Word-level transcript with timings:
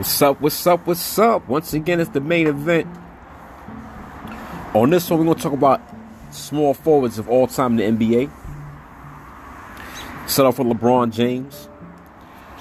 What's 0.00 0.22
up? 0.22 0.40
What's 0.40 0.66
up? 0.66 0.86
What's 0.86 1.18
up? 1.18 1.46
Once 1.46 1.74
again, 1.74 2.00
it's 2.00 2.08
the 2.08 2.22
main 2.22 2.46
event. 2.46 2.86
On 4.72 4.88
this 4.88 5.10
one, 5.10 5.18
we're 5.18 5.26
going 5.26 5.36
to 5.36 5.42
talk 5.42 5.52
about 5.52 5.82
small 6.30 6.72
forwards 6.72 7.18
of 7.18 7.28
all 7.28 7.46
time 7.46 7.78
in 7.78 7.98
the 7.98 8.06
NBA. 8.06 8.30
Set 10.26 10.46
off 10.46 10.58
with 10.58 10.68
LeBron 10.68 11.12
James, 11.12 11.68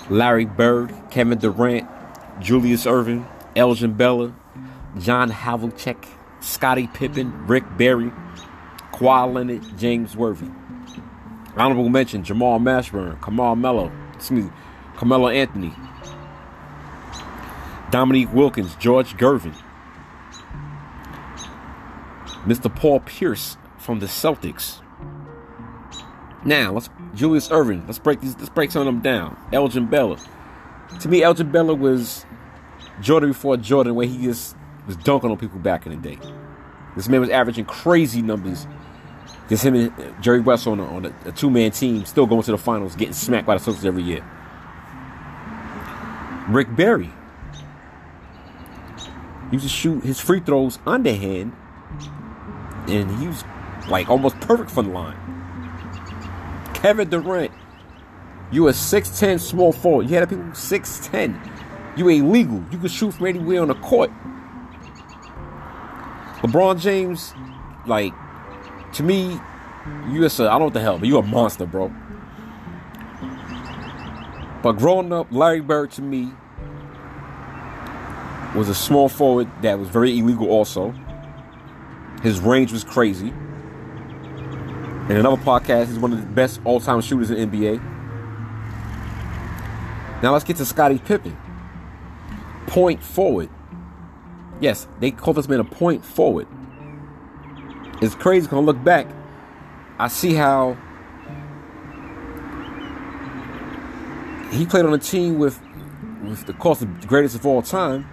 Larry 0.10 0.44
Bird, 0.44 0.94
Kevin 1.12 1.38
Durant, 1.38 1.88
Julius 2.42 2.86
Erving, 2.86 3.26
Elgin 3.56 3.94
Baylor, 3.94 4.34
John 4.98 5.32
Havlicek, 5.32 6.06
Scottie 6.42 6.88
Pippen, 6.88 7.48
Rick 7.48 7.64
Barry, 7.78 8.12
Kawhi 8.92 9.34
Leonard, 9.34 9.78
James 9.78 10.18
Worthy. 10.18 10.52
Honorable 11.56 11.88
mention: 11.88 12.22
Jamal 12.26 12.60
Mashburn, 12.60 13.24
Kamal 13.24 13.56
Mello, 13.56 13.90
excuse 14.14 14.44
me, 14.44 14.52
Carmelo 14.98 15.30
Anthony, 15.30 15.74
Dominique 17.92 18.34
Wilkins, 18.34 18.76
George 18.76 19.18
Gervin, 19.18 19.56
Mr. 22.46 22.74
Paul 22.74 23.00
Pierce 23.02 23.58
from 23.78 24.00
the 24.00 24.06
Celtics. 24.06 24.82
Now 26.46 26.72
let's 26.72 26.90
Julius 27.16 27.50
Erving. 27.50 27.86
Let's 27.86 28.00
break 28.00 28.22
these. 28.22 28.38
Let's 28.38 28.50
break 28.50 28.72
some 28.72 28.82
of 28.82 28.86
them 28.86 29.02
down. 29.02 29.38
Elgin 29.52 29.88
Baylor. 29.88 30.18
To 31.02 31.10
me, 31.10 31.22
Elgin 31.22 31.52
Baylor 31.52 31.76
was 31.76 32.26
Jordan 33.02 33.32
before 33.32 33.58
Jordan, 33.58 33.96
where 33.96 34.08
he 34.08 34.24
just 34.24 34.56
was 34.88 34.96
dunking 34.98 35.30
on 35.30 35.38
people 35.38 35.60
back 35.60 35.86
in 35.86 35.92
the 35.92 36.10
day. 36.10 36.20
This 36.96 37.10
man 37.10 37.22
was 37.22 37.30
averaging 37.30 37.66
crazy 37.66 38.22
numbers. 38.22 38.68
Just 39.50 39.64
him 39.64 39.76
and 39.76 40.24
Jerry 40.24 40.40
West 40.40 40.68
on 40.68 40.80
a, 40.80 40.86
on 40.86 41.06
a, 41.06 41.14
a 41.26 41.32
two 41.32 41.50
man 41.50 41.72
team, 41.72 42.06
still 42.06 42.26
going 42.26 42.44
to 42.44 42.52
the 42.52 42.58
finals, 42.58 42.96
getting 42.96 43.14
smacked 43.14 43.48
by 43.48 43.58
the 43.58 43.64
Celtics 43.64 43.86
every 43.86 44.04
year. 44.04 44.24
Rick 46.50 46.76
Barry. 46.76 47.12
He 49.50 49.56
used 49.56 49.66
to 49.66 49.70
shoot 49.70 50.04
his 50.04 50.20
free 50.20 50.40
throws 50.40 50.80
underhand, 50.86 51.54
and 52.88 53.20
he 53.20 53.28
was 53.28 53.44
like 53.90 54.10
almost 54.10 54.40
perfect 54.40 54.70
from 54.70 54.88
the 54.88 54.94
line. 54.94 55.18
Kevin 56.74 57.10
Durant, 57.10 57.52
you 58.52 58.68
a 58.68 58.72
6'10 58.72 59.40
small 59.40 59.72
forward. 59.72 60.10
You 60.10 60.16
had 60.16 60.24
a 60.24 60.28
people 60.28 60.46
6'10. 60.46 61.98
You 61.98 62.10
ain't 62.10 62.32
legal. 62.32 62.64
You 62.72 62.78
could 62.78 62.92
shoot 62.92 63.12
from 63.12 63.28
anywhere 63.28 63.62
on 63.62 63.68
the 63.68 63.76
court. 63.76 64.12
LeBron 66.42 66.80
James, 66.80 67.34
like, 67.86 68.14
to 68.94 69.04
me, 69.04 69.40
you 70.10 70.22
just, 70.22 70.40
I 70.40 70.46
don't 70.46 70.60
know 70.60 70.66
what 70.66 70.74
the 70.74 70.82
hell, 70.82 70.98
but 70.98 71.08
you 71.08 71.18
a 71.18 71.22
monster, 71.22 71.66
bro. 71.66 71.94
But 74.62 74.74
growing 74.74 75.12
up, 75.12 75.28
Larry 75.32 75.62
Bird 75.62 75.92
to 75.92 76.02
me 76.02 76.34
was 78.56 78.70
a 78.70 78.76
small 78.76 79.10
forward 79.10 79.50
that 79.62 79.78
was 79.78 79.90
very 79.90 80.18
illegal 80.18 80.50
also. 80.50 80.94
His 82.24 82.40
range 82.40 82.72
was 82.72 82.84
crazy. 82.84 83.30
In 85.10 85.16
another 85.16 85.42
podcast, 85.42 85.88
he's 85.88 86.00
one 86.00 86.14
of 86.14 86.20
the 86.20 86.28
best 86.28 86.60
all-time 86.66 87.02
shooters 87.02 87.32
in 87.32 87.50
NBA. 87.50 87.82
Now 90.22 90.34
let's 90.34 90.44
get 90.44 90.58
to 90.58 90.66
Scottie 90.66 91.00
Pippen. 91.00 91.38
Point 92.68 93.02
forward. 93.02 93.50
Yes, 94.60 94.88
they 95.00 95.12
call 95.12 95.34
this 95.34 95.48
man 95.48 95.60
a 95.60 95.64
point 95.64 96.04
forward. 96.04 96.48
It's 98.02 98.16
crazy 98.16 98.48
when 98.48 98.62
I 98.62 98.64
look 98.64 98.84
back. 98.84 99.08
I 99.98 100.08
see 100.08 100.34
how 100.34 100.78
he 104.52 104.66
played 104.66 104.86
on 104.86 104.94
a 104.94 104.98
team 104.98 105.40
with, 105.40 105.60
with 106.24 106.46
the 106.46 106.54
course 106.54 106.80
the 106.80 106.86
greatest 107.08 107.36
of 107.36 107.46
all 107.46 107.62
time. 107.62 108.06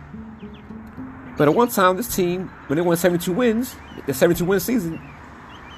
But 1.37 1.49
at 1.49 1.55
one 1.55 1.69
time, 1.69 1.97
this 1.97 2.15
team, 2.15 2.49
when 2.67 2.77
they 2.77 2.83
won 2.83 2.97
72 2.97 3.33
wins, 3.33 3.77
the 4.07 4.15
72 4.15 4.45
win 4.45 4.61
season, 4.61 5.01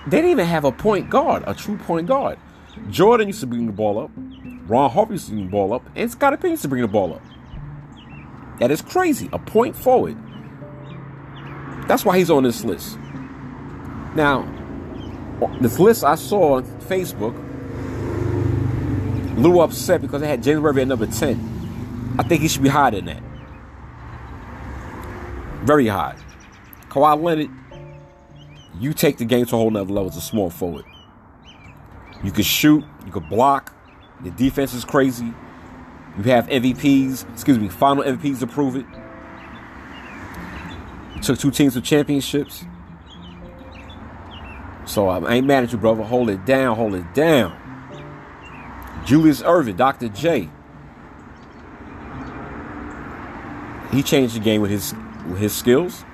they 0.07 0.19
didn't 0.19 0.31
even 0.31 0.47
have 0.47 0.65
a 0.65 0.73
point 0.73 1.11
guard, 1.11 1.43
a 1.47 1.55
true 1.55 1.77
point 1.77 2.07
guard. 2.07 2.39
Jordan 2.91 3.27
used 3.27 3.41
to 3.41 3.47
bring 3.47 3.67
the 3.67 3.73
ball 3.73 3.99
up. 3.99 4.11
Ron 4.69 4.91
Harper 4.91 5.13
used 5.13 5.27
to 5.27 5.33
bring 5.33 5.47
the 5.47 5.51
ball 5.51 5.73
up. 5.73 5.85
And 5.97 6.11
Scottie 6.11 6.37
Pippen 6.37 6.51
used 6.51 6.63
to 6.63 6.69
bring 6.69 6.83
the 6.83 6.89
ball 6.89 7.15
up. 7.15 7.23
That 8.61 8.71
is 8.71 8.83
crazy. 8.83 9.29
A 9.33 9.39
point 9.39 9.75
forward. 9.75 10.17
That's 11.89 12.05
why 12.05 12.19
he's 12.19 12.31
on 12.31 12.45
this 12.45 12.65
list. 12.65 12.99
Now, 14.15 14.47
this 15.61 15.79
list 15.79 16.05
I 16.05 16.15
saw 16.17 16.57
on 16.57 16.65
Facebook, 16.81 17.35
a 19.37 19.41
little 19.41 19.61
upset 19.63 20.01
because 20.03 20.21
they 20.21 20.29
had 20.29 20.43
James 20.43 20.61
Worthy 20.61 20.83
at 20.83 20.89
number 20.89 21.07
10. 21.07 22.17
I 22.19 22.23
think 22.25 22.43
he 22.43 22.49
should 22.49 22.63
be 22.63 22.69
higher 22.69 22.91
than 22.91 23.07
that. 23.07 23.23
Very 25.69 25.87
high. 25.87 26.17
Kawhi 26.89 27.23
Leonard, 27.23 27.51
you 28.81 28.95
take 28.95 29.19
the 29.19 29.27
game 29.27 29.45
to 29.45 29.55
a 29.55 29.59
whole 29.59 29.71
nother 29.71 29.93
level 29.93 30.09
as 30.09 30.17
a 30.17 30.23
small 30.23 30.49
forward. 30.49 30.87
You 32.25 32.33
can 32.33 32.43
shoot, 32.43 32.83
you 33.05 33.13
can 33.13 33.29
block, 33.29 33.75
your 34.25 34.33
defense 34.33 34.73
is 34.73 34.87
crazy. 34.87 35.31
You 36.17 36.23
have 36.23 36.47
MVPs, 36.47 37.31
excuse 37.35 37.59
me, 37.59 37.69
final 37.69 38.03
MVPs 38.03 38.39
to 38.39 38.47
prove 38.47 38.77
it. 38.77 38.87
You 41.17 41.21
took 41.21 41.39
two 41.39 41.51
teams 41.51 41.75
to 41.75 41.83
championships. 41.83 42.65
So 44.87 45.09
I 45.09 45.35
ain't 45.35 45.47
mad 45.47 45.65
at 45.65 45.73
you, 45.73 45.77
brother. 45.77 46.03
Hold 46.03 46.31
it 46.31 46.47
down, 46.47 46.77
hold 46.77 46.95
it 46.95 47.13
down. 47.13 47.55
Julius 49.05 49.43
Erving, 49.43 49.77
Dr. 49.77 50.09
J. 50.09 50.49
He 53.93 54.03
changed 54.03 54.35
the 54.35 54.41
game 54.41 54.63
with 54.63 54.71
his 54.71 54.95
with 55.29 55.39
his 55.39 55.55
skills. 55.55 56.05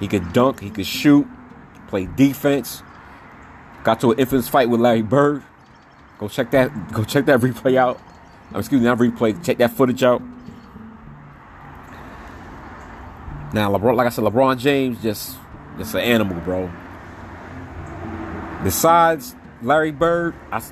He 0.00 0.08
could 0.08 0.32
dunk, 0.32 0.60
he 0.60 0.70
could 0.70 0.86
shoot, 0.86 1.26
play 1.88 2.06
defense. 2.06 2.82
Got 3.84 4.00
to 4.00 4.12
an 4.12 4.18
infamous 4.18 4.48
fight 4.48 4.68
with 4.68 4.80
Larry 4.80 5.02
Bird. 5.02 5.42
Go 6.18 6.28
check 6.28 6.50
that. 6.52 6.70
Go 6.92 7.04
check 7.04 7.26
that 7.26 7.40
replay 7.40 7.76
out. 7.76 8.00
Oh, 8.54 8.58
excuse 8.58 8.80
me, 8.80 8.86
not 8.86 8.98
replay. 8.98 9.44
Check 9.44 9.58
that 9.58 9.72
footage 9.72 10.02
out. 10.02 10.22
Now, 13.52 13.70
LeBron, 13.70 13.96
like 13.96 14.06
I 14.06 14.10
said, 14.10 14.24
LeBron 14.24 14.58
James 14.58 15.02
just 15.02 15.36
just 15.78 15.94
an 15.94 16.00
animal, 16.00 16.40
bro. 16.40 16.70
Besides 18.62 19.34
Larry 19.62 19.90
Bird, 19.90 20.34
I, 20.50 20.62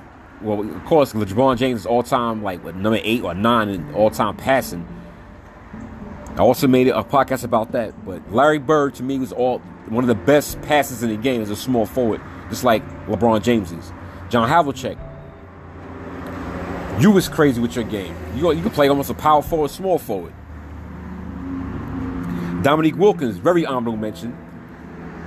well, 0.41 0.61
of 0.61 0.85
course, 0.85 1.13
LeBron 1.13 1.57
James 1.57 1.81
is 1.81 1.87
all 1.87 2.03
time 2.03 2.43
like 2.43 2.63
what, 2.65 2.77
number 2.77 3.01
eight 3.03 3.23
or 3.23 3.35
nine 3.35 3.69
in 3.69 3.95
all 3.95 4.11
time 4.11 4.37
passing. 4.37 4.87
I 6.41 6.43
also 6.43 6.67
made 6.67 6.89
a 6.89 7.03
podcast 7.03 7.45
about 7.45 7.73
that, 7.73 8.07
but 8.07 8.33
Larry 8.33 8.57
Bird 8.57 8.95
to 8.95 9.03
me 9.03 9.19
was 9.19 9.31
all 9.31 9.59
one 9.91 10.03
of 10.03 10.09
the 10.09 10.15
best 10.15 10.59
passes 10.63 11.03
in 11.03 11.11
the 11.11 11.19
game 11.19 11.43
as 11.43 11.51
a 11.51 11.55
small 11.55 11.85
forward, 11.85 12.23
just 12.49 12.65
like 12.65 12.83
LeBron 13.09 13.43
James 13.43 13.71
is. 13.73 13.93
John 14.31 14.49
Havlicek, 14.49 14.97
you 16.99 17.11
was 17.11 17.29
crazy 17.29 17.61
with 17.61 17.77
your 17.77 17.85
game. 17.85 18.17
You 18.35 18.51
you 18.53 18.63
could 18.63 18.73
play 18.73 18.89
almost 18.89 19.11
a 19.11 19.15
power 19.15 19.43
forward, 19.43 19.71
small 19.71 19.99
forward. 19.99 20.33
Dominique 22.63 22.97
Wilkins, 22.97 23.37
very 23.37 23.67
honorable 23.67 23.99
mention. 23.99 24.35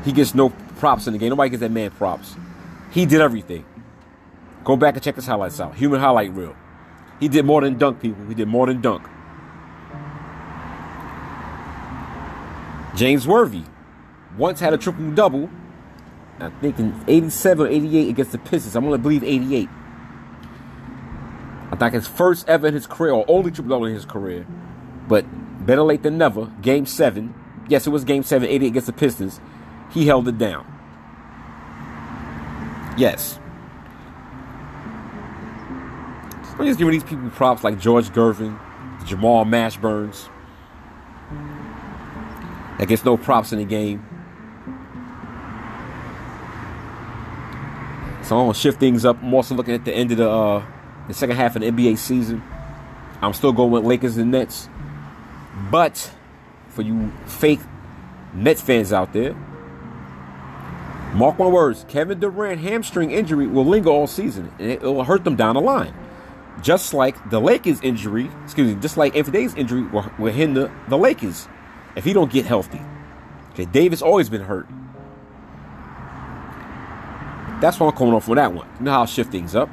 He 0.04 0.14
gets 0.14 0.34
no 0.34 0.50
props 0.80 1.06
in 1.06 1.14
the 1.14 1.20
game. 1.20 1.30
Nobody 1.30 1.52
gives 1.52 1.62
that 1.62 1.70
man 1.70 1.92
props. 1.92 2.36
He 2.90 3.06
did 3.06 3.22
everything. 3.22 3.66
Go 4.64 4.76
back 4.78 4.96
and 4.96 5.04
check 5.04 5.14
his 5.14 5.28
highlights 5.28 5.60
out. 5.60 5.76
Human 5.76 6.00
highlight 6.00 6.32
reel. 6.34 6.56
He 7.20 7.28
did 7.28 7.46
more 7.46 7.62
than 7.62 7.78
dunk, 7.78 8.02
people. 8.02 8.26
He 8.26 8.34
did 8.34 8.48
more 8.48 8.66
than 8.66 8.82
dunk. 8.82 9.08
James 12.96 13.28
Worthy 13.28 13.64
once 14.38 14.60
had 14.60 14.74
a 14.74 14.78
triple 14.78 15.12
double. 15.12 15.50
I 16.40 16.50
think 16.62 16.80
in 16.80 17.00
87 17.08 17.66
or 17.66 17.70
88 17.70 18.10
against 18.10 18.32
the 18.32 18.38
Pistons. 18.38 18.76
I'm 18.76 18.84
going 18.84 18.98
to 18.98 19.02
believe 19.02 19.24
88. 19.24 19.70
I 21.72 21.76
think 21.76 21.94
his 21.94 22.08
first 22.08 22.48
ever 22.48 22.68
in 22.68 22.74
his 22.74 22.86
career, 22.86 23.14
or 23.14 23.26
only 23.28 23.52
triple 23.52 23.70
double 23.70 23.86
in 23.86 23.94
his 23.94 24.06
career. 24.06 24.46
But 25.08 25.26
better 25.66 25.84
late 25.84 26.04
than 26.04 26.18
never. 26.18 26.48
Game 26.62 26.86
seven. 26.86 27.34
Yes, 27.68 27.88
it 27.88 27.92
was 27.92 28.04
game 28.04 28.24
seven, 28.24 28.48
88 28.50 28.68
against 28.68 28.88
the 28.88 28.94
Pistons. 28.94 29.40
He 29.92 30.06
held 30.06 30.28
it 30.28 30.38
down. 30.38 30.66
Yes. 32.98 33.40
I'm 36.60 36.66
just 36.68 36.78
giving 36.78 36.92
these 36.92 37.04
people 37.04 37.30
props 37.32 37.64
like 37.64 37.80
George 37.80 38.10
Gervin, 38.10 38.60
Jamal 39.06 39.46
Mashburns. 39.46 40.30
That 42.80 42.88
gets 42.88 43.06
no 43.06 43.18
props 43.18 43.54
in 43.54 43.60
the 43.60 43.66
game. 43.66 44.06
So 48.24 48.38
I'm 48.38 48.46
gonna 48.46 48.54
shift 48.54 48.80
things 48.80 49.06
up. 49.06 49.22
I'm 49.22 49.34
also 49.34 49.54
looking 49.54 49.74
at 49.74 49.86
the 49.86 49.94
end 49.94 50.12
of 50.12 50.18
the 50.18 50.30
uh, 50.30 50.66
the 51.08 51.14
second 51.14 51.36
half 51.36 51.56
of 51.56 51.62
the 51.62 51.70
NBA 51.70 51.98
season. 51.98 52.42
I'm 53.22 53.34
still 53.34 53.52
going 53.52 53.72
with 53.72 53.86
Lakers 53.86 54.18
and 54.18 54.32
Nets. 54.32 54.70
But 55.70 56.12
for 56.70 56.82
you 56.82 57.12
fake 57.26 57.60
Nets 58.34 58.62
fans 58.62 58.92
out 58.92 59.14
there, 59.14 59.34
mark 61.14 61.38
my 61.38 61.48
words, 61.48 61.86
Kevin 61.88 62.20
Durant 62.20 62.62
hamstring 62.62 63.12
injury 63.12 63.46
will 63.46 63.66
linger 63.66 63.90
all 63.90 64.08
season 64.08 64.52
and 64.58 64.72
it 64.72 64.82
will 64.82 65.04
hurt 65.04 65.24
them 65.24 65.36
down 65.36 65.56
the 65.56 65.62
line. 65.62 65.94
just 66.62 66.94
like 66.94 67.30
the 67.30 67.42
Lakers 67.42 67.82
injury, 67.82 68.30
excuse 68.44 68.74
me, 68.74 68.82
just 68.82 68.96
like 68.96 69.16
Anthony 69.16 69.40
Davis 69.40 69.56
injury 69.56 69.82
will, 69.84 70.10
will 70.18 70.32
hinder 70.32 70.72
the 70.88 70.98
Lakers 70.98 71.48
if 71.96 72.04
he 72.04 72.14
don't 72.14 72.32
get 72.32 72.46
healthy. 72.46 72.82
Okay, 73.52 73.66
Davis 73.66 74.02
always 74.02 74.30
been 74.30 74.42
hurt. 74.42 74.68
That's 77.62 77.80
why 77.80 77.88
I'm 77.88 77.96
coming 77.96 78.14
off 78.14 78.28
with 78.28 78.38
that 78.38 78.54
one. 78.54 78.68
You 78.80 78.86
know 78.86 78.92
how 78.92 79.00
I'll 79.02 79.06
shift 79.06 79.32
things 79.32 79.56
up. 79.56 79.70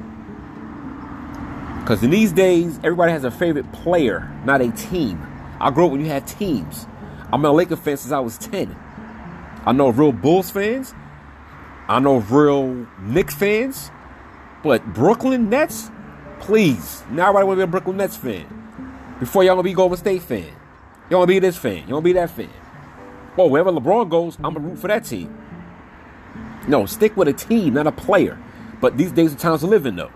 Because 1.81 2.03
in 2.03 2.11
these 2.11 2.31
days, 2.31 2.77
everybody 2.83 3.11
has 3.11 3.23
a 3.23 3.31
favorite 3.31 3.71
player, 3.73 4.31
not 4.45 4.61
a 4.61 4.71
team. 4.71 5.19
I 5.59 5.71
grew 5.71 5.87
up 5.87 5.91
when 5.91 6.01
you 6.01 6.07
had 6.07 6.27
teams. 6.27 6.87
I'm 7.33 7.43
a 7.43 7.51
Laker 7.51 7.75
fan 7.75 7.97
since 7.97 8.11
I 8.11 8.19
was 8.19 8.37
10. 8.37 8.75
I 9.65 9.71
know 9.71 9.89
real 9.89 10.11
Bulls 10.11 10.49
fans. 10.51 10.93
I 11.87 11.99
know 11.99 12.17
real 12.17 12.87
Knicks 12.99 13.35
fans. 13.35 13.91
But 14.63 14.93
Brooklyn 14.93 15.49
Nets, 15.49 15.89
please. 16.39 17.03
Now 17.09 17.29
everybody 17.29 17.45
want 17.45 17.59
to 17.59 17.65
be 17.65 17.69
a 17.69 17.71
Brooklyn 17.71 17.97
Nets 17.97 18.15
fan. 18.15 18.45
Before 19.19 19.43
y'all 19.43 19.55
gonna 19.55 19.63
be 19.63 19.73
Golden 19.73 19.97
State 19.97 20.21
fan. 20.21 20.51
You 21.11 21.17
wanna 21.17 21.27
be 21.27 21.39
this 21.39 21.57
fan. 21.57 21.87
You 21.87 21.93
wanna 21.93 22.05
be 22.05 22.13
that 22.13 22.29
fan. 22.29 22.49
Well, 23.35 23.49
wherever 23.49 23.69
LeBron 23.69 24.09
goes, 24.09 24.37
I'm 24.37 24.53
gonna 24.53 24.61
root 24.61 24.79
for 24.79 24.87
that 24.87 25.03
team. 25.03 25.37
No, 26.69 26.85
stick 26.85 27.17
with 27.17 27.27
a 27.27 27.33
team, 27.33 27.73
not 27.73 27.85
a 27.85 27.91
player. 27.91 28.39
But 28.79 28.97
these 28.97 29.11
days 29.11 29.33
are 29.33 29.37
times 29.37 29.59
to 29.59 29.67
live 29.67 29.85
in 29.85 29.97
though. 29.97 30.11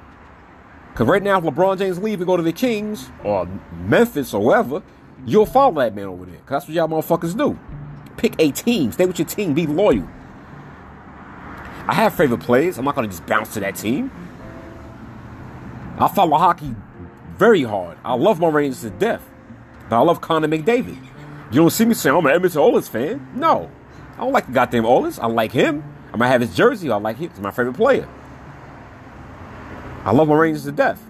Because 0.93 1.07
right 1.07 1.21
now, 1.21 1.37
if 1.37 1.43
LeBron 1.43 1.77
James 1.77 1.99
leave 1.99 2.21
and 2.21 2.25
go 2.25 2.37
to 2.37 2.43
the 2.43 2.53
Kings 2.53 3.09
or 3.25 3.45
Memphis 3.85 4.33
or 4.33 4.41
wherever, 4.41 4.81
you'll 5.25 5.45
follow 5.45 5.73
that 5.81 5.93
man 5.93 6.05
over 6.05 6.23
there. 6.23 6.35
Because 6.35 6.63
that's 6.63 6.67
what 6.67 6.75
y'all 6.75 6.87
motherfuckers 6.87 7.37
do. 7.37 7.59
Pick 8.15 8.35
a 8.39 8.51
team. 8.51 8.93
Stay 8.93 9.05
with 9.05 9.19
your 9.19 9.27
team. 9.27 9.53
Be 9.53 9.67
loyal. 9.67 10.07
I 11.87 11.93
have 11.93 12.15
favorite 12.15 12.39
players. 12.39 12.77
I'm 12.77 12.85
not 12.85 12.95
going 12.95 13.09
to 13.09 13.13
just 13.13 13.27
bounce 13.27 13.53
to 13.55 13.59
that 13.59 13.75
team. 13.75 14.09
I 15.99 16.07
follow 16.07 16.37
hockey 16.37 16.73
very 17.37 17.63
hard. 17.63 17.97
I 18.05 18.13
love 18.13 18.39
my 18.39 18.47
Rangers 18.47 18.79
to 18.81 18.89
death. 18.89 19.29
But 19.89 19.97
I 19.97 20.01
love 20.01 20.21
Connor 20.21 20.47
McDavid. 20.47 20.97
You 21.51 21.61
don't 21.61 21.69
see 21.69 21.85
me 21.85 21.93
saying, 21.93 22.15
oh, 22.15 22.19
I'm 22.19 22.25
an 22.25 22.33
Edmonton 22.33 22.61
Oilers 22.61 22.87
fan. 22.87 23.27
No. 23.35 23.69
I 24.15 24.21
don't 24.21 24.33
like 24.33 24.47
the 24.47 24.53
goddamn 24.53 24.85
Oilers. 24.85 25.19
I 25.19 25.27
like 25.27 25.51
him. 25.51 25.83
I 26.13 26.17
might 26.17 26.29
have 26.29 26.41
his 26.41 26.55
jersey. 26.55 26.89
I 26.89 26.97
like 26.97 27.17
him. 27.17 27.29
He's 27.29 27.39
my 27.39 27.51
favorite 27.51 27.75
player. 27.75 28.07
I 30.03 30.11
love 30.11 30.27
my 30.27 30.35
Rangers 30.35 30.63
to 30.63 30.71
death. 30.71 31.03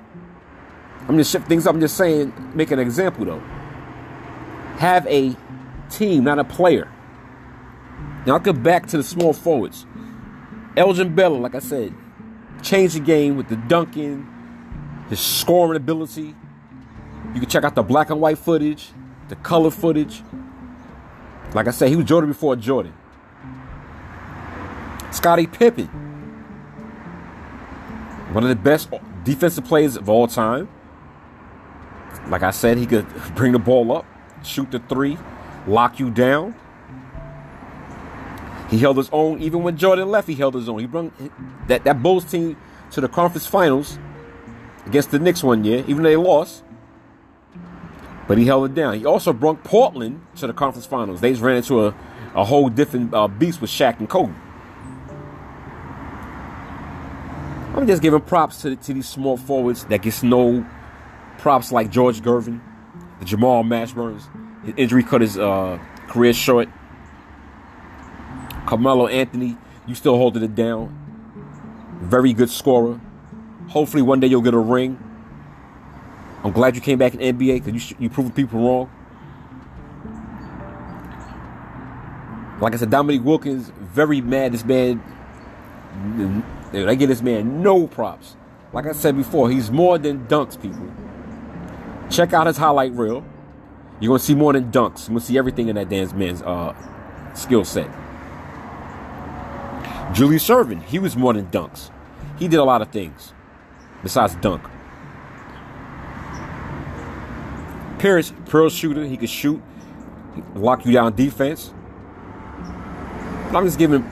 I'm 1.08 1.18
just 1.18 1.32
shifting 1.32 1.50
things 1.50 1.68
up. 1.68 1.76
I'm 1.76 1.82
just 1.82 1.98
saying, 1.98 2.34
make 2.56 2.72
an 2.72 2.80
example 2.80 3.26
though. 3.26 3.40
Have 4.78 5.06
a 5.08 5.36
team, 5.90 6.24
not 6.24 6.40
a 6.40 6.44
player. 6.44 6.92
Now 8.26 8.34
I'll 8.34 8.40
get 8.40 8.62
back 8.64 8.88
to 8.88 8.98
the 8.98 9.04
small 9.04 9.34
forwards. 9.34 9.86
Elgin 10.76 11.14
Baylor, 11.14 11.40
like 11.40 11.56
I 11.56 11.60
said, 11.60 11.94
changed 12.62 12.96
the 12.96 13.00
game 13.00 13.38
with 13.38 13.48
the 13.50 13.56
dunking, 13.56 14.28
his 15.10 15.20
scoring 15.20 15.78
ability. 15.78 16.36
You 17.36 17.42
can 17.42 17.50
check 17.50 17.66
out 17.66 17.76
the 17.76 17.84
black 17.84 18.10
and 18.10 18.22
white 18.22 18.38
footage, 18.38 18.92
the 19.28 19.36
color 19.36 19.70
footage. 19.70 20.24
Like 21.54 21.68
I 21.68 21.72
said, 21.72 21.90
he 21.90 21.98
was 21.98 22.06
Jordan 22.06 22.30
before 22.30 22.56
Jordan. 22.56 22.94
Scottie 25.12 25.46
Pippen, 25.46 25.88
one 28.32 28.44
of 28.44 28.50
the 28.50 28.56
best 28.56 28.90
defensive 29.26 29.66
players 29.66 29.98
of 29.98 30.10
all 30.10 30.28
time. 30.28 30.70
Like 32.30 32.42
I 32.42 32.52
said, 32.52 32.78
he 32.78 32.86
could 32.86 33.06
bring 33.36 33.52
the 33.52 33.60
ball 33.60 33.92
up, 33.92 34.06
shoot 34.44 34.72
the 34.72 34.80
three, 34.80 35.18
lock 35.68 36.00
you 36.00 36.10
down. 36.10 36.56
He 38.70 38.80
held 38.80 38.98
his 38.98 39.10
own 39.12 39.42
even 39.42 39.62
when 39.62 39.78
Jordan 39.78 40.10
left. 40.10 40.28
He 40.28 40.36
held 40.36 40.56
his 40.56 40.70
own. 40.70 40.80
He 40.80 40.86
brought 40.86 41.12
that 41.68 41.84
that 41.84 42.02
Bulls 42.02 42.24
team 42.26 42.56
to 42.92 43.02
the 43.02 43.10
conference 43.10 43.46
finals 43.46 44.00
against 44.86 45.12
the 45.12 45.20
Knicks 45.20 45.44
one 45.44 45.66
year, 45.66 45.84
even 45.88 46.04
though 46.04 46.10
they 46.10 46.16
lost. 46.16 46.65
But 48.28 48.38
he 48.38 48.46
held 48.46 48.72
it 48.72 48.76
down. 48.76 48.98
He 48.98 49.06
also 49.06 49.34
brought 49.34 49.64
Portland 49.64 50.22
to 50.38 50.48
the 50.48 50.54
conference 50.54 50.86
finals. 50.86 51.22
They 51.22 51.32
just 51.32 51.42
ran 51.42 51.58
into 51.58 51.86
a, 51.86 51.96
a 52.34 52.44
whole 52.44 52.70
different 52.70 53.14
uh, 53.14 53.28
beast 53.28 53.62
with 53.62 53.70
Shaq 53.70 54.00
and 54.00 54.10
Kobe. 54.10 54.34
I'm 57.76 57.86
just 57.88 58.02
giving 58.02 58.22
props 58.22 58.62
to, 58.62 58.76
to 58.76 58.94
these 58.94 59.08
small 59.08 59.36
forwards 59.38 59.84
that 59.86 60.02
gets 60.02 60.24
no 60.24 60.66
props 61.38 61.72
like 61.72 61.92
George 61.92 62.22
Gervin, 62.22 62.62
the 63.20 63.26
Jamal 63.26 63.64
Mashburns. 63.64 64.24
His 64.64 64.74
injury 64.78 65.04
cut 65.04 65.22
his 65.22 65.38
uh, 65.38 65.78
career 66.08 66.34
short. 66.34 66.70
Carmelo 68.66 69.08
Anthony, 69.08 69.58
you 69.86 69.94
still 69.94 70.18
holding 70.18 70.42
it 70.42 70.56
down. 70.56 70.90
Very 72.02 72.34
good 72.34 72.50
scorer. 72.50 73.00
Hopefully 73.68 74.02
one 74.02 74.20
day 74.20 74.28
you'll 74.28 74.42
get 74.42 74.54
a 74.54 74.60
ring. 74.60 74.98
I'm 76.46 76.52
glad 76.52 76.76
you 76.76 76.82
came 76.82 77.00
back 77.00 77.16
in 77.16 77.38
NBA 77.38 77.66
because 77.66 77.92
you, 77.92 77.98
you 78.00 78.10
proved 78.10 78.36
people 78.36 78.60
wrong. 78.60 78.92
Like 82.62 82.74
I 82.74 82.78
said, 82.78 82.90
Dominique 82.90 83.26
Wilkins, 83.26 83.72
very 83.80 84.22
mad. 84.22 84.54
This 84.54 84.64
man 84.64 85.04
I 86.74 86.96
give 86.96 87.10
this 87.10 87.22
man 87.22 87.64
no 87.64 87.88
props. 87.88 88.36
Like 88.74 88.86
I 88.86 88.92
said 88.92 89.16
before, 89.16 89.50
he's 89.50 89.72
more 89.72 89.98
than 89.98 90.28
dunks, 90.28 90.62
people. 90.62 90.88
Check 92.10 92.34
out 92.34 92.48
his 92.48 92.58
highlight 92.58 92.92
reel. 92.92 93.26
You're 94.00 94.10
gonna 94.10 94.20
see 94.20 94.36
more 94.36 94.54
than 94.54 94.72
dunks. 94.72 95.08
You're 95.08 95.16
gonna 95.16 95.22
see 95.22 95.38
everything 95.38 95.70
in 95.70 95.76
that 95.76 95.90
dance 95.90 96.14
man's 96.14 96.42
uh, 96.42 96.76
skill 97.34 97.64
set. 97.64 97.90
Julius 100.14 100.48
Erving, 100.48 100.84
he 100.84 101.00
was 101.00 101.16
more 101.16 101.34
than 101.34 101.48
dunks. 101.48 101.90
He 102.38 102.48
did 102.48 102.58
a 102.58 102.64
lot 102.64 102.82
of 102.82 102.90
things 102.90 103.34
besides 104.04 104.36
dunk. 104.36 104.62
Pierce, 108.06 108.32
pearl 108.46 108.70
shooter, 108.70 109.04
he 109.04 109.18
could 109.18 109.32
shoot, 109.32 109.60
lock 110.54 110.86
you 110.86 110.92
down 110.92 111.16
defense. 111.16 111.74
But 113.48 113.58
I'm 113.58 113.66
just 113.66 113.80
giving 113.80 114.04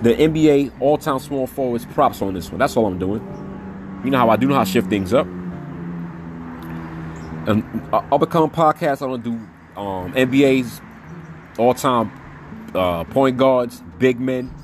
the 0.00 0.14
NBA 0.14 0.70
all 0.78 0.96
time 0.96 1.18
small 1.18 1.48
forwards 1.48 1.84
props 1.86 2.22
on 2.22 2.34
this 2.34 2.50
one. 2.50 2.60
That's 2.60 2.76
all 2.76 2.86
I'm 2.86 3.00
doing. 3.00 3.20
You 4.04 4.12
know 4.12 4.18
how 4.18 4.30
I 4.30 4.36
do 4.36 4.46
know 4.46 4.54
how 4.54 4.62
to 4.62 4.70
shift 4.70 4.88
things 4.88 5.12
up. 5.12 5.26
And 7.48 7.64
uh, 7.92 8.04
I'll 8.12 8.20
become 8.20 8.48
podcast. 8.48 9.02
I'm 9.02 9.10
gonna 9.10 9.24
do 9.24 9.32
um, 9.76 10.12
NBA's 10.12 10.80
all 11.58 11.74
time 11.74 12.12
uh, 12.76 13.02
point 13.02 13.38
guards, 13.38 13.82
big 13.98 14.20
men. 14.20 14.54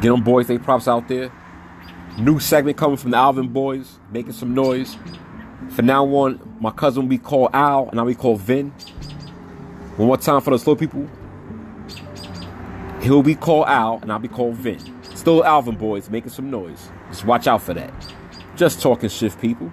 Get 0.00 0.10
them 0.10 0.22
boys, 0.22 0.46
they 0.46 0.58
props 0.58 0.86
out 0.86 1.08
there. 1.08 1.32
New 2.16 2.38
segment 2.38 2.76
coming 2.76 2.96
from 2.96 3.10
the 3.10 3.16
Alvin 3.16 3.48
boys, 3.48 3.98
making 4.12 4.34
some 4.34 4.54
noise. 4.54 4.96
For 5.68 5.82
now 5.82 6.04
on, 6.06 6.56
my 6.60 6.70
cousin 6.70 7.02
will 7.02 7.08
be 7.10 7.18
called 7.18 7.50
Al, 7.52 7.88
and 7.90 8.00
I'll 8.00 8.06
be 8.06 8.14
called 8.14 8.40
Vin. 8.40 8.70
One 9.96 10.08
more 10.08 10.16
time 10.16 10.40
for 10.40 10.50
the 10.50 10.58
slow 10.58 10.74
people. 10.74 11.08
He'll 13.02 13.22
be 13.22 13.34
called 13.34 13.66
Al, 13.68 13.98
and 14.02 14.10
I'll 14.10 14.18
be 14.18 14.28
called 14.28 14.54
Vin. 14.56 14.80
Still 15.14 15.44
Alvin 15.44 15.76
boys 15.76 16.08
making 16.08 16.30
some 16.30 16.50
noise. 16.50 16.88
Just 17.10 17.24
watch 17.24 17.46
out 17.46 17.62
for 17.62 17.74
that. 17.74 17.92
Just 18.56 18.80
talking 18.80 19.08
shift, 19.08 19.40
people. 19.40 19.70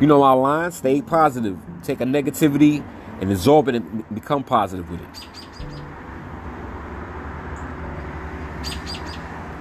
You 0.00 0.06
know 0.06 0.22
our 0.22 0.36
line, 0.36 0.70
stay 0.72 1.02
positive. 1.02 1.58
Take 1.82 2.00
a 2.00 2.04
negativity 2.04 2.84
and 3.20 3.30
absorb 3.32 3.68
it 3.68 3.74
and 3.76 4.04
become 4.14 4.44
positive 4.44 4.90
with 4.90 5.00
it. 5.00 5.28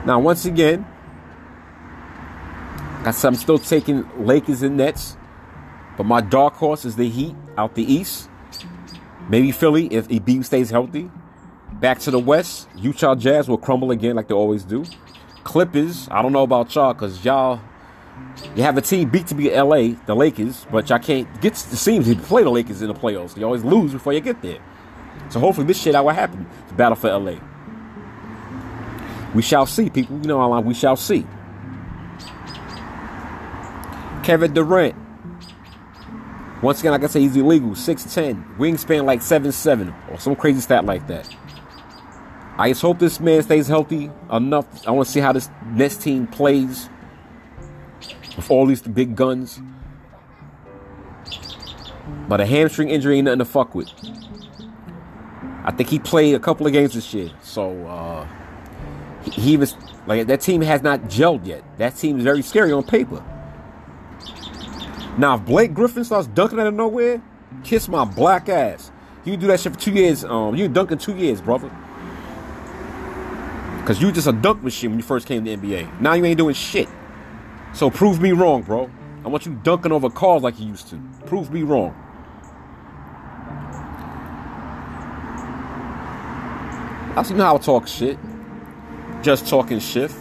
Now, 0.05 0.19
once 0.19 0.45
again, 0.45 0.85
I 0.85 0.96
I'm 3.07 3.35
still 3.35 3.57
taking 3.57 4.05
Lakers 4.25 4.63
and 4.63 4.75
Nets, 4.75 5.15
but 5.95 6.05
my 6.05 6.19
dark 6.19 6.55
horse 6.55 6.83
is 6.83 6.97
the 6.97 7.07
Heat 7.07 7.35
out 7.57 7.75
the 7.75 7.83
East. 7.83 8.29
Maybe 9.29 9.51
Philly 9.51 9.87
if 9.93 10.09
Embiid 10.09 10.43
stays 10.43 10.69
healthy. 10.69 11.09
Back 11.73 11.99
to 11.99 12.11
the 12.11 12.19
West, 12.19 12.67
Utah 12.75 13.15
Jazz 13.15 13.47
will 13.47 13.57
crumble 13.57 13.91
again 13.91 14.15
like 14.15 14.27
they 14.27 14.33
always 14.33 14.63
do. 14.63 14.83
Clippers, 15.45 16.09
I 16.11 16.21
don't 16.21 16.33
know 16.33 16.43
about 16.43 16.73
y'all 16.75 16.93
because 16.93 17.23
y'all 17.23 17.61
you 18.55 18.63
have 18.63 18.77
a 18.77 18.81
team 18.81 19.09
beat 19.09 19.27
to 19.27 19.35
be 19.35 19.55
LA, 19.55 19.95
the 20.05 20.15
Lakers, 20.15 20.65
but 20.69 20.89
y'all 20.89 20.99
can't 20.99 21.29
get 21.39 21.53
the 21.53 21.77
seems 21.77 22.07
to 22.07 22.15
play 22.15 22.43
the 22.43 22.49
Lakers 22.49 22.81
in 22.81 22.89
the 22.89 22.93
playoffs. 22.93 23.37
You 23.37 23.45
always 23.45 23.63
lose 23.63 23.93
before 23.93 24.11
you 24.11 24.19
get 24.19 24.41
there. 24.41 24.59
So 25.29 25.39
hopefully 25.39 25.67
this 25.67 25.81
shit 25.81 25.95
out 25.95 26.03
will 26.03 26.11
happen. 26.11 26.45
It's 26.63 26.73
battle 26.73 26.95
for 26.95 27.09
LA. 27.09 27.35
We 29.33 29.41
shall 29.41 29.65
see, 29.65 29.89
people. 29.89 30.17
You 30.17 30.27
know 30.27 30.39
how 30.39 30.49
long 30.49 30.65
we 30.65 30.73
shall 30.73 30.95
see. 30.95 31.25
Kevin 34.27 34.53
Durant. 34.53 34.93
Once 36.61 36.81
again, 36.81 36.91
like 36.91 37.01
I 37.01 37.07
say, 37.07 37.21
he's 37.21 37.37
illegal. 37.37 37.69
6'10. 37.69 38.57
Wingspan 38.57 39.05
like 39.05 39.21
7'7 39.21 40.11
or 40.11 40.19
some 40.19 40.35
crazy 40.35 40.59
stat 40.59 40.83
like 40.83 41.07
that. 41.07 41.33
I 42.57 42.71
just 42.71 42.81
hope 42.81 42.99
this 42.99 43.21
man 43.21 43.41
stays 43.43 43.69
healthy 43.69 44.11
enough. 44.29 44.85
I 44.85 44.91
want 44.91 45.05
to 45.07 45.13
see 45.13 45.21
how 45.21 45.31
this 45.31 45.49
next 45.67 46.01
team 46.01 46.27
plays 46.27 46.89
with 48.35 48.51
all 48.51 48.65
these 48.65 48.81
big 48.81 49.15
guns. 49.15 49.61
But 52.27 52.41
a 52.41 52.45
hamstring 52.45 52.89
injury 52.89 53.19
ain't 53.19 53.25
nothing 53.25 53.39
to 53.39 53.45
fuck 53.45 53.73
with. 53.73 53.87
I 55.63 55.71
think 55.71 55.87
he 55.87 55.99
played 55.99 56.35
a 56.35 56.39
couple 56.39 56.67
of 56.67 56.73
games 56.73 56.95
this 56.95 57.13
year, 57.13 57.29
so 57.41 57.87
uh, 57.87 58.27
He 59.23 59.55
was 59.55 59.77
like 60.05 60.27
that 60.27 60.41
team 60.41 60.59
has 60.63 60.81
not 60.81 61.03
gelled 61.03 61.47
yet. 61.47 61.63
That 61.77 61.95
team 61.95 62.17
is 62.17 62.25
very 62.25 62.41
scary 62.41 62.73
on 62.73 62.83
paper. 62.83 63.23
Now, 65.17 65.35
if 65.35 65.45
Blake 65.45 65.73
Griffin 65.73 66.03
starts 66.03 66.27
dunking 66.27 66.59
out 66.59 66.67
of 66.67 66.73
nowhere, 66.75 67.21
kiss 67.63 67.87
my 67.87 68.05
black 68.05 68.49
ass. 68.49 68.91
You 69.25 69.35
do 69.35 69.47
that 69.47 69.59
shit 69.59 69.73
for 69.73 69.79
two 69.79 69.91
years. 69.91 70.23
Um, 70.23 70.55
you 70.55 70.67
dunk 70.67 70.91
in 70.91 70.97
two 70.97 71.15
years, 71.15 71.41
brother. 71.41 71.71
Cause 73.85 74.01
you 74.01 74.11
just 74.11 74.27
a 74.27 74.33
dunk 74.33 74.63
machine 74.63 74.91
when 74.91 74.99
you 74.99 75.03
first 75.03 75.27
came 75.27 75.45
to 75.45 75.55
the 75.55 75.57
NBA. 75.57 76.01
Now 76.01 76.13
you 76.13 76.25
ain't 76.25 76.37
doing 76.37 76.53
shit. 76.53 76.89
So 77.73 77.89
prove 77.89 78.21
me 78.21 78.33
wrong, 78.33 78.61
bro. 78.61 78.89
I 79.23 79.29
want 79.29 79.45
you 79.45 79.59
dunking 79.63 79.91
over 79.91 80.09
cars 80.09 80.43
like 80.43 80.59
you 80.59 80.67
used 80.67 80.89
to. 80.89 81.01
Prove 81.25 81.51
me 81.51 81.63
wrong. 81.63 81.95
I 87.15 87.23
see 87.23 87.33
how 87.33 87.55
I 87.55 87.57
talk 87.59 87.87
shit. 87.87 88.19
Just 89.23 89.47
talking 89.47 89.79
shit. 89.79 90.11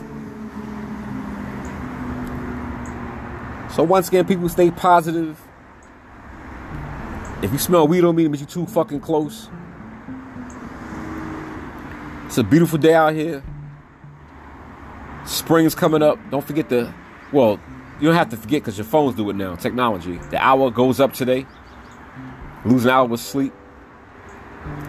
So 3.77 3.83
once 3.83 4.09
again, 4.09 4.25
people 4.25 4.49
stay 4.49 4.71
positive. 4.71 5.39
If 7.43 7.53
you 7.53 7.59
smell 7.59 7.87
weed 7.87 8.05
on 8.05 8.17
me, 8.17 8.25
it 8.25 8.31
means 8.31 8.41
you're 8.41 8.49
too 8.49 8.73
fucking 8.73 9.01
close. 9.01 9.51
It's 12.25 12.39
a 12.39 12.43
beautiful 12.43 12.79
day 12.79 12.95
out 12.95 13.13
here. 13.13 13.45
Spring's 15.27 15.75
coming 15.75 16.03
up. 16.03 16.19
Don't 16.31 16.43
forget 16.43 16.71
the, 16.71 16.91
well, 17.35 17.61
you 18.01 18.07
don't 18.09 18.17
have 18.17 18.31
to 18.31 18.39
forget 18.39 18.63
because 18.63 18.79
your 18.79 18.87
phones 18.87 19.15
do 19.15 19.29
it 19.29 19.37
now. 19.37 19.57
Technology. 19.57 20.17
The 20.31 20.43
hour 20.43 20.71
goes 20.71 20.99
up 20.99 21.13
today. 21.13 21.47
Lose 22.65 22.85
an 22.87 22.93
hour 22.93 23.05
with 23.05 23.21
sleep. 23.21 23.53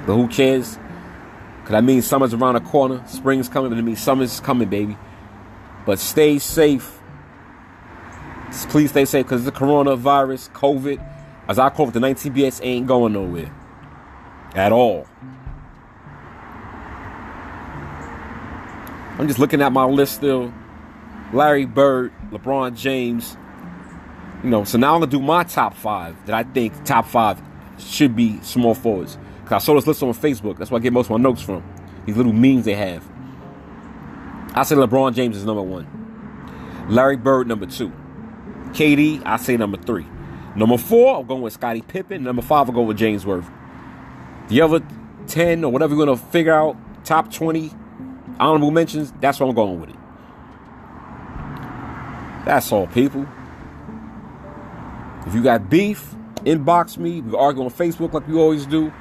But 0.05 0.15
who 0.15 0.29
cares? 0.29 0.79
Because 1.57 1.71
that 1.71 1.83
means 1.83 2.07
summer's 2.07 2.33
around 2.33 2.53
the 2.53 2.61
corner. 2.61 3.03
Spring's 3.05 3.49
coming, 3.49 3.69
but 3.69 3.79
it 3.79 3.81
means 3.81 3.99
summer's 3.99 4.39
coming, 4.39 4.69
baby. 4.69 4.97
But 5.85 5.99
stay 5.99 6.39
safe. 6.39 6.96
Please 8.69 8.91
stay 8.91 9.05
safe 9.05 9.25
because 9.25 9.45
the 9.45 9.51
coronavirus, 9.51 10.51
COVID, 10.51 11.03
as 11.47 11.59
I 11.59 11.69
call 11.69 11.89
it, 11.89 11.93
the 11.93 11.99
19 11.99 12.33
BS 12.33 12.59
ain't 12.63 12.87
going 12.87 13.13
nowhere 13.13 13.51
at 14.55 14.71
all. 14.71 15.07
I'm 19.19 19.27
just 19.27 19.39
looking 19.39 19.61
at 19.61 19.71
my 19.71 19.85
list 19.85 20.15
still. 20.15 20.53
Larry 21.33 21.65
Bird, 21.65 22.13
LeBron 22.31 22.75
James. 22.75 23.35
You 24.43 24.49
know, 24.49 24.63
so 24.63 24.77
now 24.77 24.93
I'm 24.93 25.01
gonna 25.01 25.11
do 25.11 25.19
my 25.19 25.43
top 25.43 25.73
five 25.73 26.15
that 26.27 26.35
I 26.35 26.43
think 26.43 26.85
top 26.85 27.07
five 27.07 27.41
should 27.79 28.15
be 28.15 28.39
small 28.41 28.75
forwards. 28.75 29.17
Cause 29.45 29.63
I 29.63 29.65
saw 29.65 29.73
this 29.75 29.87
list 29.87 30.03
on 30.03 30.13
Facebook. 30.13 30.57
That's 30.57 30.69
where 30.69 30.79
I 30.79 30.83
get 30.83 30.93
most 30.93 31.07
of 31.07 31.11
my 31.11 31.17
notes 31.17 31.41
from. 31.41 31.63
These 32.05 32.15
little 32.15 32.33
memes 32.33 32.65
they 32.65 32.75
have. 32.75 33.03
I 34.53 34.63
say 34.63 34.75
LeBron 34.75 35.15
James 35.15 35.35
is 35.35 35.45
number 35.45 35.63
one. 35.63 35.87
Larry 36.89 37.17
Bird 37.17 37.47
number 37.47 37.65
two. 37.65 37.91
KD, 38.77 39.23
I 39.25 39.37
say 39.37 39.57
number 39.57 39.77
three. 39.77 40.05
Number 40.55 40.77
four, 40.77 41.19
I'm 41.19 41.25
going 41.25 41.41
with 41.41 41.53
Scottie 41.53 41.81
Pippen. 41.81 42.23
Number 42.23 42.43
five, 42.43 42.69
I'll 42.69 42.75
go 42.75 42.83
with 42.83 42.97
James 42.97 43.25
Worth. 43.25 43.49
The 44.49 44.61
other 44.61 44.83
10 45.25 45.63
or 45.63 45.71
whatever 45.71 45.95
you're 45.95 46.05
going 46.05 46.15
to 46.15 46.23
figure 46.25 46.53
out, 46.53 46.77
top 47.03 47.33
20 47.33 47.71
honorable 48.39 48.69
mentions, 48.69 49.11
that's 49.19 49.39
where 49.39 49.49
I'm 49.49 49.55
going 49.55 49.81
with 49.81 49.89
it. 49.89 49.95
That's 52.45 52.71
all, 52.71 52.85
people. 52.85 53.27
If 55.25 55.33
you 55.33 55.41
got 55.41 55.71
beef, 55.71 56.15
inbox 56.45 56.99
me. 56.99 57.21
We 57.21 57.35
argue 57.35 57.63
on 57.63 57.71
Facebook 57.71 58.13
like 58.13 58.27
we 58.27 58.37
always 58.37 58.67
do. 58.67 58.93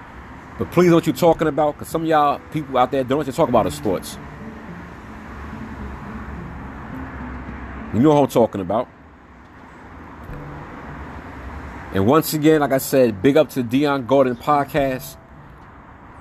But 0.58 0.72
please 0.72 0.88
know 0.88 0.94
what 0.94 1.06
you're 1.06 1.14
talking 1.14 1.48
about, 1.48 1.74
because 1.74 1.88
some 1.88 2.00
of 2.02 2.08
y'all 2.08 2.40
people 2.50 2.78
out 2.78 2.90
there 2.90 3.04
don't 3.04 3.18
want 3.18 3.28
to 3.28 3.32
talk 3.34 3.50
about 3.50 3.66
our 3.66 3.70
sports. 3.70 4.16
You 7.92 8.00
know 8.00 8.14
what 8.14 8.22
I'm 8.22 8.28
talking 8.28 8.62
about. 8.62 8.88
And 11.92 12.06
once 12.06 12.34
again, 12.34 12.60
like 12.60 12.72
I 12.72 12.78
said, 12.78 13.22
big 13.22 13.36
up 13.36 13.50
to 13.50 13.62
Dion 13.62 14.06
Gordon 14.06 14.36
podcast. 14.36 15.16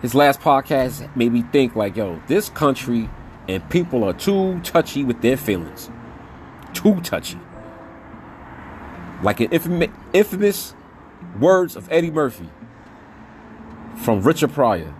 His 0.02 0.14
last 0.14 0.40
podcast 0.40 1.14
made 1.16 1.34
me 1.34 1.42
think 1.42 1.76
like, 1.76 1.96
yo, 1.96 2.22
this 2.28 2.50
country 2.50 3.10
and 3.48 3.68
people 3.70 4.04
are 4.04 4.14
too 4.14 4.60
touchy 4.62 5.04
with 5.04 5.22
their 5.22 5.38
feelings. 5.38 5.90
Too 6.74 7.02
touchy. 7.02 7.40
Like 9.24 9.40
an 9.40 9.52
infamous, 9.52 9.90
infamous 10.14 10.76
words 11.40 11.76
of 11.76 11.92
Eddie 11.92 12.12
Murphy 12.12 12.50
from 14.04 14.22
Richard 14.22 14.52
Pryor. 14.52 14.94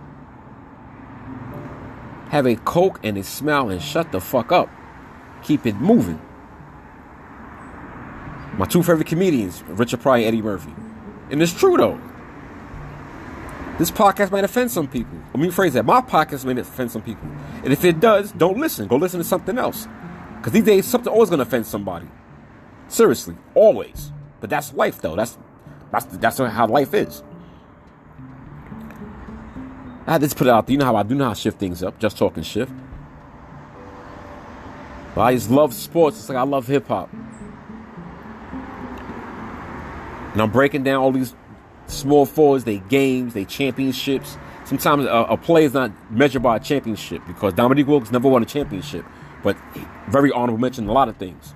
Have 2.30 2.46
a 2.46 2.56
coke 2.56 2.98
and 3.04 3.16
a 3.16 3.22
smile 3.22 3.70
and 3.70 3.80
shut 3.80 4.10
the 4.10 4.20
fuck 4.20 4.50
up. 4.50 4.68
Keep 5.42 5.66
it 5.66 5.76
moving. 5.76 6.20
My 8.58 8.64
two 8.66 8.82
favorite 8.82 9.06
comedians, 9.06 9.62
Richard 9.64 10.00
Pryor 10.00 10.18
and 10.18 10.26
Eddie 10.26 10.42
Murphy. 10.42 10.72
And 11.30 11.42
it's 11.42 11.52
true 11.52 11.76
though. 11.76 12.00
This 13.78 13.90
podcast 13.90 14.30
might 14.30 14.44
offend 14.44 14.70
some 14.70 14.88
people. 14.88 15.18
Let 15.34 15.40
me 15.40 15.50
phrase 15.50 15.74
that. 15.74 15.84
My 15.84 16.00
podcast 16.00 16.46
may 16.46 16.58
offend 16.58 16.90
some 16.90 17.02
people. 17.02 17.28
And 17.62 17.72
if 17.72 17.84
it 17.84 18.00
does, 18.00 18.32
don't 18.32 18.56
listen. 18.56 18.88
Go 18.88 18.96
listen 18.96 19.18
to 19.18 19.24
something 19.24 19.58
else. 19.58 19.86
Because 20.38 20.52
these 20.52 20.64
days, 20.64 20.86
something 20.86 21.12
always 21.12 21.28
going 21.28 21.40
to 21.40 21.42
offend 21.42 21.66
somebody. 21.66 22.06
Seriously. 22.88 23.36
Always. 23.54 24.12
But 24.40 24.48
that's 24.48 24.72
life, 24.72 25.02
though. 25.02 25.14
That's 25.14 25.36
that's 25.92 26.06
that's 26.06 26.38
how 26.38 26.66
life 26.68 26.94
is. 26.94 27.22
I 30.06 30.18
to 30.18 30.28
put 30.34 30.46
it 30.46 30.50
out 30.50 30.66
there. 30.66 30.72
You 30.72 30.78
know 30.78 30.84
how 30.86 30.96
I 30.96 31.02
do 31.02 31.14
know 31.14 31.24
how 31.24 31.34
to 31.34 31.40
shift 31.40 31.58
things 31.58 31.82
up. 31.82 31.98
Just 31.98 32.16
talking 32.16 32.44
shift. 32.44 32.72
But 35.14 35.22
I 35.22 35.34
just 35.34 35.50
love 35.50 35.74
sports. 35.74 36.18
It's 36.18 36.28
like 36.28 36.38
I 36.38 36.42
love 36.42 36.66
hip 36.66 36.86
hop. 36.86 37.10
And 40.36 40.42
I'm 40.42 40.50
breaking 40.50 40.82
down 40.82 40.96
all 40.96 41.12
these 41.12 41.34
small 41.86 42.26
forwards, 42.26 42.64
they 42.64 42.76
games, 42.90 43.32
they 43.32 43.46
championships. 43.46 44.36
Sometimes 44.66 45.06
a, 45.06 45.08
a 45.30 45.38
play 45.38 45.64
is 45.64 45.72
not 45.72 45.92
measured 46.12 46.42
by 46.42 46.56
a 46.56 46.60
championship 46.60 47.22
because 47.26 47.54
Dominique 47.54 47.86
Wilkes 47.86 48.12
never 48.12 48.28
won 48.28 48.42
a 48.42 48.44
championship, 48.44 49.06
but 49.42 49.56
very 50.08 50.30
honorable 50.30 50.58
mention 50.58 50.84
in 50.84 50.90
a 50.90 50.92
lot 50.92 51.08
of 51.08 51.16
things. 51.16 51.54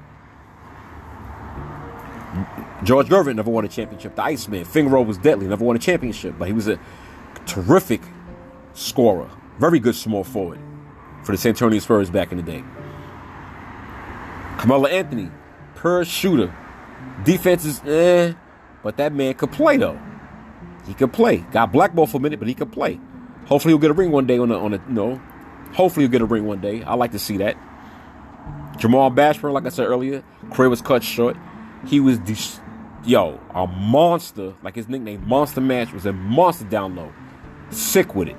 George 2.82 3.08
Gervin 3.08 3.36
never 3.36 3.50
won 3.50 3.66
a 3.66 3.68
championship. 3.68 4.16
The 4.16 4.22
Iceman, 4.22 4.64
finger 4.64 4.92
roll 4.92 5.04
was 5.04 5.18
deadly, 5.18 5.46
never 5.46 5.62
won 5.62 5.76
a 5.76 5.78
championship, 5.78 6.36
but 6.38 6.48
he 6.48 6.54
was 6.54 6.66
a 6.66 6.80
terrific 7.44 8.00
scorer, 8.72 9.28
very 9.58 9.78
good 9.78 9.94
small 9.94 10.24
forward 10.24 10.58
for 11.22 11.32
the 11.32 11.36
San 11.38 11.50
Antonio 11.50 11.80
Spurs 11.80 12.08
back 12.08 12.32
in 12.32 12.38
the 12.38 12.42
day. 12.42 12.64
Carmelo 14.56 14.86
Anthony, 14.86 15.30
per 15.74 16.02
shooter, 16.02 16.50
defense 17.24 17.66
is 17.66 17.82
eh. 17.84 18.32
But 18.82 18.96
that 18.96 19.12
man 19.12 19.34
could 19.34 19.52
play 19.52 19.76
though. 19.76 19.98
He 20.86 20.94
could 20.94 21.12
play. 21.12 21.38
Got 21.38 21.72
blackballed 21.72 22.10
for 22.10 22.16
a 22.16 22.20
minute, 22.20 22.38
but 22.38 22.48
he 22.48 22.54
could 22.54 22.72
play. 22.72 22.98
Hopefully 23.46 23.72
he'll 23.72 23.78
get 23.78 23.90
a 23.90 23.94
ring 23.94 24.10
one 24.10 24.26
day 24.26 24.38
on 24.38 24.50
a 24.50 24.58
on 24.58 24.74
a 24.74 24.76
you 24.76 24.94
know. 24.94 25.20
Hopefully 25.72 26.04
he'll 26.04 26.12
get 26.12 26.22
a 26.22 26.26
ring 26.26 26.46
one 26.46 26.60
day. 26.60 26.82
I 26.82 26.94
like 26.94 27.12
to 27.12 27.18
see 27.18 27.36
that. 27.38 27.56
Jamal 28.78 29.10
Mashburn, 29.10 29.52
like 29.52 29.66
I 29.66 29.68
said 29.68 29.86
earlier, 29.86 30.24
career 30.52 30.70
was 30.70 30.80
cut 30.80 31.04
short. 31.04 31.36
He 31.86 32.00
was 32.00 32.18
de- 32.18 32.36
yo, 33.04 33.38
a 33.54 33.66
monster, 33.66 34.54
like 34.62 34.74
his 34.74 34.88
nickname, 34.88 35.26
Monster 35.26 35.60
Mash 35.60 35.92
was 35.92 36.06
a 36.06 36.12
monster 36.12 36.64
down 36.64 36.96
low. 36.96 37.12
Sick 37.70 38.14
with 38.14 38.28
it. 38.28 38.36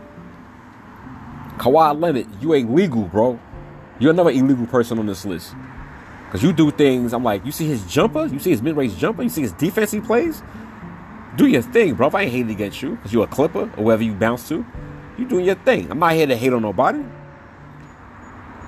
Kawhi 1.58 2.00
Leonard, 2.00 2.28
you 2.42 2.54
ain't 2.54 2.74
legal, 2.74 3.04
bro. 3.04 3.40
You're 4.00 4.12
another 4.12 4.32
illegal 4.32 4.66
person 4.66 4.98
on 4.98 5.06
this 5.06 5.26
list. 5.26 5.54
Because 6.32 6.44
you 6.44 6.54
do 6.54 6.72
things, 6.72 7.12
I'm 7.12 7.26
like, 7.26 7.46
you 7.46 7.52
see 7.52 7.68
his 7.68 7.86
jumper? 7.92 8.26
You 8.26 8.40
see 8.40 8.52
his 8.52 8.62
mid 8.62 8.78
range 8.78 8.98
jumper? 8.98 9.22
You 9.22 9.28
see 9.28 9.42
his 9.42 9.52
defense 9.52 9.92
he 9.92 10.00
plays? 10.00 10.42
Do 11.36 11.46
your 11.46 11.62
thing, 11.62 11.96
bro. 11.96 12.08
If 12.08 12.16
I 12.16 12.22
ain't 12.22 12.32
hating 12.32 12.52
against 12.52 12.82
you, 12.82 12.92
because 12.92 13.12
you're 13.12 13.26
a 13.26 13.28
clipper 13.28 13.70
or 13.76 13.84
wherever 13.84 14.02
you 14.02 14.14
bounce 14.14 14.48
to, 14.48 14.66
you 15.18 15.28
doing 15.28 15.44
your 15.44 15.56
thing. 15.56 15.92
I'm 15.92 16.00
not 16.00 16.14
here 16.14 16.28
to 16.28 16.38
hate 16.38 16.54
on 16.54 16.62
nobody. 16.62 17.04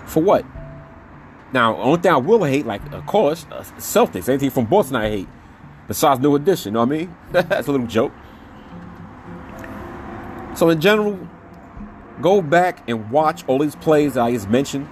For 0.07 0.21
what? 0.21 0.45
Now, 1.53 1.77
only 1.77 2.01
thing 2.01 2.11
I 2.11 2.17
will 2.17 2.43
hate, 2.43 2.65
like, 2.65 2.81
of 2.91 3.05
course, 3.05 3.45
uh, 3.49 3.63
Celtics. 3.77 4.27
Anything 4.27 4.49
from 4.49 4.65
Boston 4.65 4.97
I 4.97 5.09
hate. 5.09 5.29
Besides 5.87 6.19
New 6.19 6.35
Edition, 6.35 6.71
you 6.71 6.73
know 6.73 6.79
what 6.81 6.93
I 6.93 6.97
mean? 6.97 7.15
That's 7.31 7.69
a 7.69 7.71
little 7.71 7.87
joke. 7.87 8.11
So, 10.57 10.67
in 10.69 10.81
general, 10.81 11.17
go 12.21 12.41
back 12.41 12.83
and 12.89 13.09
watch 13.09 13.45
all 13.47 13.59
these 13.59 13.77
plays 13.77 14.15
that 14.15 14.23
I 14.23 14.33
just 14.33 14.49
mentioned 14.49 14.89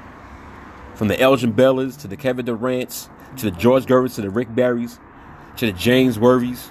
from 1.02 1.08
the 1.08 1.20
Elgin 1.20 1.52
Baylors 1.52 2.00
to 2.02 2.08
the 2.08 2.16
Kevin 2.16 2.46
Durant's 2.46 3.10
to 3.38 3.50
the 3.50 3.58
George 3.58 3.88
Gervins 3.88 4.14
to 4.14 4.22
the 4.22 4.30
Rick 4.30 4.54
Barrys 4.54 5.00
to 5.58 5.66
the 5.66 5.72
James 5.72 6.20
Worthies. 6.20 6.70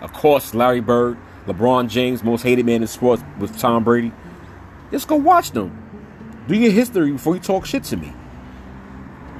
Of 0.00 0.12
course, 0.12 0.54
Larry 0.54 0.78
Bird, 0.80 1.18
LeBron 1.46 1.88
James, 1.88 2.22
most 2.22 2.42
hated 2.42 2.64
man 2.64 2.82
in 2.82 2.86
sports 2.86 3.24
with 3.40 3.58
Tom 3.58 3.82
Brady. 3.82 4.12
Just 4.92 5.08
go 5.08 5.16
watch 5.16 5.50
them. 5.50 5.76
Do 6.46 6.54
your 6.54 6.70
history 6.70 7.10
before 7.10 7.34
you 7.34 7.40
talk 7.40 7.66
shit 7.66 7.82
to 7.82 7.96
me. 7.96 8.12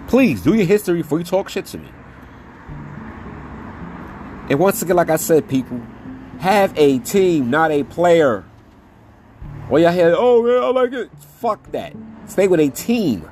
Please 0.09 0.43
do 0.43 0.55
your 0.55 0.67
history 0.67 1.03
before 1.03 1.21
you 1.21 1.25
talk 1.25 1.49
shit 1.49 1.67
to 1.67 1.79
me. 1.79 1.89
And 4.51 4.59
once 4.59 4.83
again, 4.83 4.97
like 4.97 5.11
I 5.11 5.19
said, 5.19 5.49
people, 5.49 5.81
have 6.41 6.77
a 6.77 6.99
team, 6.99 7.49
not 7.49 7.71
a 7.71 7.85
player. 7.85 8.45
Well, 9.71 9.81
y'all 9.81 9.93
hear, 9.93 10.13
oh 10.19 10.43
man, 10.43 10.65
I 10.65 10.83
like 10.83 10.93
it. 10.95 11.13
Fuck 11.39 11.71
that. 11.71 11.95
Stay 12.27 12.49
with 12.49 12.59
a 12.59 12.71
team. 12.71 13.29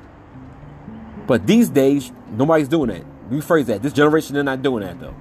But 1.31 1.47
these 1.47 1.69
days, 1.69 2.11
nobody's 2.29 2.67
doing 2.67 2.89
that. 2.89 3.05
Rephrase 3.29 3.67
that. 3.67 3.81
This 3.81 3.93
generation, 3.93 4.33
they're 4.33 4.43
not 4.43 4.61
doing 4.61 4.83
that 4.83 4.99
though. 4.99 5.15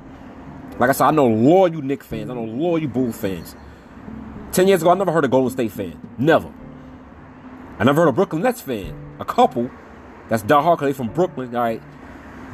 Like 0.81 0.90
I 0.90 0.93
said, 0.93 1.05
I 1.05 1.12
know 1.12 1.29
loyal 1.29 1.83
Knick 1.83 2.02
fans. 2.02 2.29
I 2.29 2.35
know 2.35 2.43
loyal 2.43 2.88
Bull 2.88 3.12
fans. 3.12 3.55
Ten 4.50 4.67
years 4.67 4.83
ago, 4.83 4.90
I 4.90 4.95
never 4.95 5.12
heard 5.12 5.25
a 5.25 5.29
Golden 5.29 5.52
State 5.52 5.71
fan. 5.71 6.00
Never. 6.19 6.52
I 7.79 7.85
never 7.85 8.02
heard 8.02 8.09
a 8.09 8.12
Brooklyn 8.12 8.43
Nets 8.43 8.61
fan. 8.61 8.93
A 9.21 9.25
couple. 9.25 9.71
That's 10.29 10.43
diehard 10.43 10.79
because 10.79 10.88
they 10.88 10.93
from 10.95 11.12
Brooklyn. 11.14 11.55
All 11.55 11.62
right. 11.62 11.81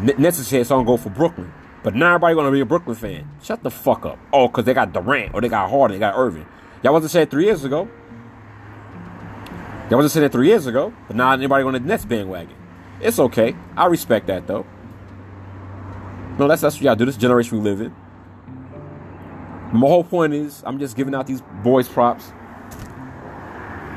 Nets 0.02 0.38
is 0.38 0.50
here, 0.50 0.62
so 0.62 0.78
I'm 0.78 0.84
going 0.84 0.98
go 0.98 1.02
for 1.02 1.08
Brooklyn. 1.08 1.50
But 1.82 1.94
now 1.94 2.16
everybody 2.16 2.34
going 2.34 2.44
to 2.48 2.52
be 2.52 2.60
a 2.60 2.66
Brooklyn 2.66 2.94
fan. 2.94 3.30
Shut 3.42 3.62
the 3.62 3.70
fuck 3.70 4.04
up. 4.04 4.18
Oh, 4.34 4.48
because 4.48 4.66
they 4.66 4.74
got 4.74 4.92
Durant 4.92 5.32
or 5.32 5.40
they 5.40 5.48
got 5.48 5.70
Harden, 5.70 5.94
they 5.94 5.98
got 5.98 6.14
Irving. 6.14 6.44
Y'all 6.82 6.92
wasn't 6.92 7.10
saying 7.10 7.28
three 7.28 7.46
years 7.46 7.64
ago. 7.64 7.88
Y'all 9.88 9.96
wasn't 9.96 10.12
saying 10.12 10.24
that 10.24 10.32
three 10.32 10.48
years 10.48 10.66
ago. 10.66 10.92
But 11.06 11.16
now 11.16 11.32
anybody 11.32 11.64
on 11.64 11.72
the 11.72 11.80
Nets 11.80 12.04
bandwagon. 12.04 12.65
It's 13.00 13.18
okay. 13.18 13.54
I 13.76 13.86
respect 13.86 14.26
that 14.28 14.46
though. 14.46 14.66
No, 16.38 16.48
that's 16.48 16.62
that's 16.62 16.76
what 16.76 16.82
y'all 16.82 16.96
do. 16.96 17.04
This 17.04 17.16
generation 17.16 17.58
we 17.58 17.64
live 17.64 17.80
in. 17.80 17.94
My 19.72 19.88
whole 19.88 20.04
point 20.04 20.32
is, 20.32 20.62
I'm 20.64 20.78
just 20.78 20.96
giving 20.96 21.14
out 21.14 21.26
these 21.26 21.42
boys 21.62 21.88
props. 21.88 22.32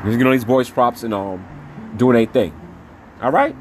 Just 0.04 0.12
giving 0.12 0.26
all 0.26 0.32
these 0.32 0.46
boys 0.46 0.70
props 0.70 1.04
and 1.04 1.14
um, 1.14 1.46
doing 1.98 2.18
a 2.18 2.26
thing. 2.26 2.54
All 3.22 3.32
right, 3.32 3.56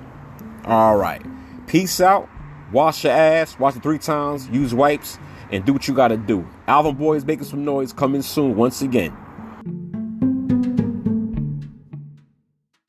all 0.64 0.96
right. 0.96 1.22
Peace 1.66 2.00
out. 2.00 2.28
Wash 2.72 3.04
your 3.04 3.12
ass. 3.12 3.58
Wash 3.58 3.76
it 3.76 3.82
three 3.82 3.98
times. 3.98 4.48
Use 4.48 4.74
wipes 4.74 5.18
and 5.50 5.64
do 5.64 5.72
what 5.72 5.88
you 5.88 5.94
gotta 5.94 6.16
do. 6.16 6.46
Alvin 6.66 6.94
Boy 6.94 7.16
is 7.16 7.24
making 7.24 7.44
some 7.44 7.64
noise. 7.64 7.92
Coming 7.92 8.22
soon 8.22 8.56
once 8.56 8.82
again. 8.82 9.16